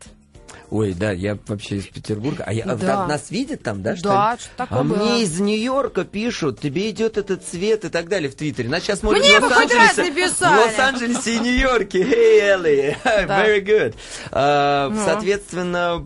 [0.70, 2.44] Ой, да, я вообще из Петербурга.
[2.46, 3.04] А, я, да.
[3.04, 3.96] а нас видят там, да?
[3.96, 4.98] Что да, что такое А было.
[4.98, 8.68] мне из Нью-Йорка пишут, тебе идет этот цвет и так далее в Твиттере.
[8.68, 10.12] Нас сейчас смотрят мне в Лос-Анджелесе.
[10.12, 12.04] В Лос-Анджелесе и Нью-Йорке.
[12.04, 13.96] Hey, Элли, very good.
[14.32, 15.06] А, ну.
[15.06, 16.04] Соответственно,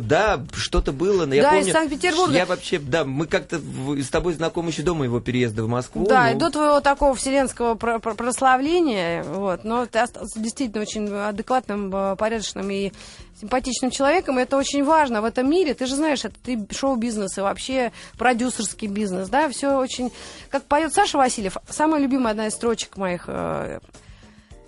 [0.00, 1.26] да, что-то было.
[1.26, 2.34] Но я да, помню, из Санкт-Петербурга.
[2.34, 6.06] Я вообще, да, мы как-то с тобой знакомы еще до моего переезда в Москву.
[6.06, 6.36] Да, ну...
[6.36, 10.00] и до твоего такого вселенского прославления, вот, но ты
[10.36, 12.92] действительно очень адекватным, э, порядочным и
[13.40, 15.74] симпатичным человеком, и это очень важно в этом мире.
[15.74, 20.12] Ты же знаешь, это ты шоу-бизнес и вообще продюсерский бизнес, да, все очень...
[20.50, 23.78] Как поет Саша Васильев, самая любимая одна из строчек моих э,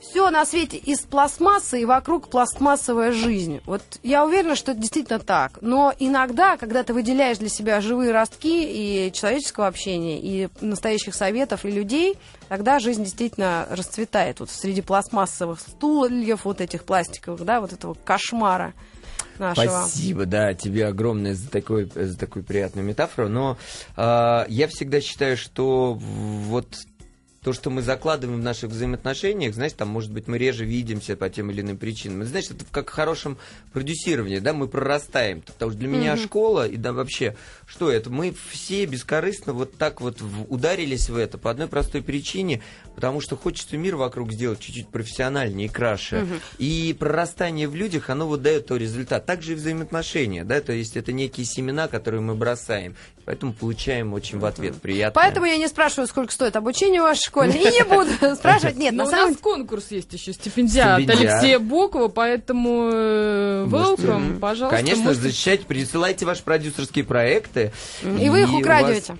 [0.00, 3.60] все на свете из пластмассы и вокруг пластмассовая жизнь.
[3.66, 5.58] Вот я уверена, что это действительно так.
[5.60, 11.64] Но иногда, когда ты выделяешь для себя живые ростки и человеческого общения, и настоящих советов,
[11.64, 14.40] и людей, тогда жизнь действительно расцветает.
[14.40, 18.72] Вот среди пластмассовых стульев, вот этих пластиковых, да, вот этого кошмара.
[19.38, 19.86] Нашего.
[19.86, 23.30] Спасибо, да, тебе огромное за, такой, за такую приятную метафору.
[23.30, 23.56] Но
[23.96, 26.76] э, я всегда считаю, что вот
[27.42, 31.30] то, что мы закладываем в наших взаимоотношениях, знаете, там, может быть, мы реже видимся по
[31.30, 32.24] тем или иным причинам.
[32.24, 33.38] Знаешь, это как в хорошем
[33.72, 35.40] продюсировании, да, мы прорастаем.
[35.40, 36.24] Потому что для меня mm-hmm.
[36.24, 37.36] школа, и да вообще,
[37.66, 38.10] что это?
[38.10, 40.18] Мы все бескорыстно вот так вот
[40.48, 42.62] ударились в это по одной простой причине,
[43.00, 46.16] потому что хочется мир вокруг сделать чуть-чуть профессиональнее и краше.
[46.16, 46.40] Mm-hmm.
[46.58, 49.24] И прорастание в людях, оно вот дает то результат.
[49.24, 52.94] Также и взаимоотношения, да, то есть это некие семена, которые мы бросаем.
[53.24, 55.18] Поэтому получаем очень в ответ приятно.
[55.18, 58.76] Поэтому я не спрашиваю, сколько стоит обучение ваше школе, и не буду спрашивать.
[58.76, 59.40] Нет, на самом деле...
[59.40, 64.76] конкурс есть еще, стипендиат Алексея Бокова, поэтому э, welcome, пожалуйста.
[64.76, 67.72] Конечно, защищайте, присылайте ваши продюсерские проекты.
[68.02, 69.16] И вы их украдете.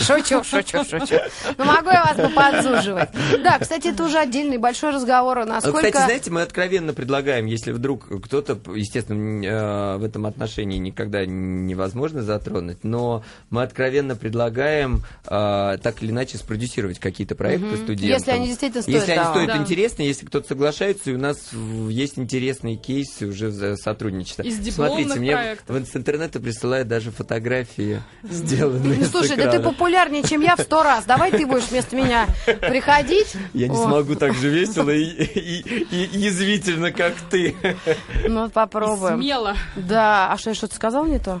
[0.00, 1.16] Шучу, шучу, шучу.
[1.58, 3.10] Ну, могу я вас подзуживать.
[3.42, 5.86] Да, кстати, это уже отдельный большой разговор, насколько...
[5.86, 12.22] Кстати, знаете, мы откровенно предлагаем, если вдруг кто-то, естественно, э, в этом отношении никогда невозможно
[12.22, 17.76] затронуть, но мы откровенно предлагаем э, так или иначе спродюсировать какие-то проекты угу.
[17.76, 18.08] студентам.
[18.08, 19.56] Если они действительно стоят Если они стоят да.
[19.56, 21.50] интересно, если кто-то соглашается, и у нас
[21.88, 24.42] есть интересные кейсы уже за сотрудничество.
[24.42, 30.22] Из Смотрите, мне в, в интернете присылают даже фотографии, сделанные Ну, слушай, да ты популярнее,
[30.22, 31.04] чем я в сто раз.
[31.04, 33.34] Давай ты будешь вместо меня приходить.
[33.52, 35.86] Я не смогу так же весело и
[36.16, 37.56] язвительно, как ты.
[38.28, 39.18] Ну, попробуем.
[39.20, 39.54] Смело.
[39.76, 40.32] Да.
[40.32, 41.40] А что, я что-то сказал не то?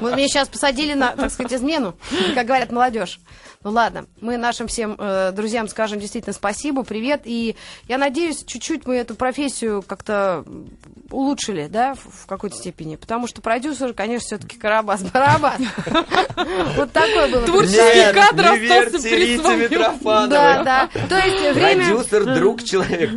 [0.00, 1.94] Мне сейчас посадили на, так сказать, измену,
[2.34, 3.20] как говорят молодежь.
[3.62, 7.20] Ну ладно, мы нашим всем э, друзьям скажем действительно спасибо, привет.
[7.24, 7.56] И
[7.88, 10.46] я надеюсь, чуть-чуть мы эту профессию как-то
[11.10, 12.96] улучшили, да, в, в какой-то степени.
[12.96, 15.60] Потому что продюсер, конечно, все-таки Карабас-Барабас.
[16.76, 17.44] Вот такой был.
[17.44, 18.98] Творческий кадр остался
[20.30, 20.90] Да, да.
[21.08, 21.84] То есть время...
[21.84, 23.10] Продюсер, друг, человек.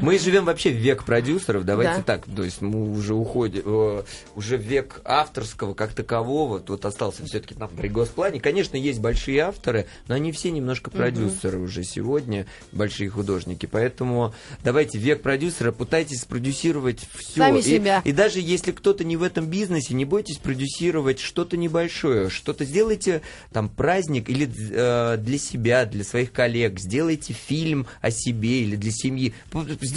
[0.00, 2.22] Мы живем вообще в век продюсеров, давайте так.
[2.34, 4.02] То есть мы уже уходим, э,
[4.34, 6.58] уже век авторского как такового.
[6.58, 8.40] Тут остался все-таки там при госплане.
[8.40, 13.66] Конечно, есть большие авторы, но они все немножко продюсеры уже сегодня, большие художники.
[13.66, 17.40] Поэтому давайте век продюсера, пытайтесь спродюсировать все все.
[17.40, 18.02] Сами и, себя.
[18.04, 23.22] И даже если кто-то не в этом бизнесе, не бойтесь продюсировать что-то небольшое, что-то сделайте
[23.52, 28.92] там праздник или э, для себя, для своих коллег, сделайте фильм о себе или для
[28.92, 29.34] семьи.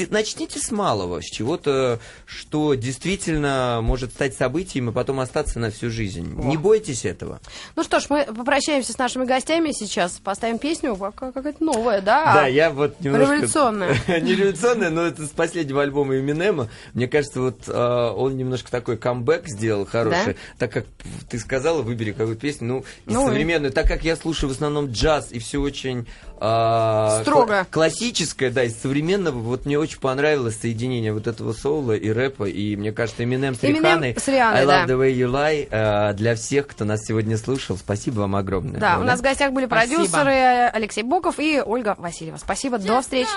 [0.09, 5.89] Начните с малого, с чего-то, что действительно может стать событием и потом остаться на всю
[5.89, 6.35] жизнь.
[6.37, 6.43] О.
[6.43, 7.39] Не бойтесь этого.
[7.75, 12.33] Ну что ж, мы попрощаемся с нашими гостями сейчас, поставим песню, какая-то новая, да?
[12.33, 13.35] Да, я вот немножко...
[13.35, 13.95] Революционная.
[14.21, 16.69] Не революционная, но это с последнего альбома Эминема.
[16.93, 20.39] Мне кажется, кажется, вот э, он немножко такой камбэк сделал хороший, да?
[20.57, 20.85] так как
[21.29, 25.31] ты сказала, выбери какую-то песню, ну, ну современную, так как я слушаю в основном джаз
[25.31, 26.07] и все очень
[26.39, 27.53] э, Строго.
[27.53, 32.45] Кла- классическое, да, из современного, вот мне очень понравилось соединение вот этого соула и рэпа,
[32.45, 34.85] и мне кажется, Eminem с Риханой, с Рианой, I Love да.
[34.85, 38.79] the Way You Lie, э, для всех, кто нас сегодня слушал, спасибо вам огромное.
[38.79, 42.37] Да, у нас в гостях были продюсеры Алексей Боков и Ольга Васильева.
[42.37, 43.29] Спасибо, до встречи.